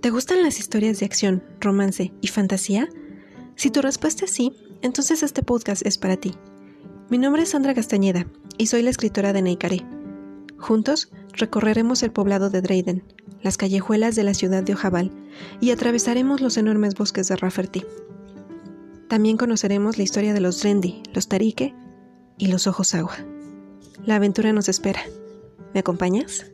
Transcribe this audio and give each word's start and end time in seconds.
¿Te 0.00 0.08
gustan 0.08 0.42
las 0.42 0.58
historias 0.58 0.98
de 0.98 1.04
acción, 1.04 1.44
romance 1.60 2.10
y 2.22 2.28
fantasía? 2.28 2.88
Si 3.54 3.70
tu 3.70 3.82
respuesta 3.82 4.24
es 4.24 4.30
sí, 4.30 4.52
entonces 4.80 5.22
este 5.22 5.42
podcast 5.42 5.84
es 5.84 5.98
para 5.98 6.16
ti. 6.16 6.34
Mi 7.10 7.18
nombre 7.18 7.42
es 7.42 7.50
Sandra 7.50 7.74
Castañeda 7.74 8.26
y 8.56 8.68
soy 8.68 8.80
la 8.80 8.88
escritora 8.88 9.34
de 9.34 9.42
Neicaré. 9.42 9.84
Juntos 10.56 11.12
recorreremos 11.34 12.02
el 12.02 12.12
poblado 12.12 12.48
de 12.48 12.62
Drayden, 12.62 13.04
las 13.42 13.58
callejuelas 13.58 14.16
de 14.16 14.24
la 14.24 14.32
ciudad 14.32 14.62
de 14.62 14.72
Ojabal 14.72 15.10
y 15.60 15.70
atravesaremos 15.70 16.40
los 16.40 16.56
enormes 16.56 16.94
bosques 16.94 17.28
de 17.28 17.36
Rafferty. 17.36 17.84
También 19.08 19.36
conoceremos 19.36 19.98
la 19.98 20.04
historia 20.04 20.32
de 20.32 20.40
los 20.40 20.62
Drendi, 20.62 21.02
los 21.12 21.28
Tarique 21.28 21.74
y 22.38 22.46
los 22.46 22.66
Ojos 22.66 22.94
Agua. 22.94 23.18
La 24.06 24.16
aventura 24.16 24.54
nos 24.54 24.70
espera. 24.70 25.02
¿Me 25.74 25.80
acompañas? 25.80 26.46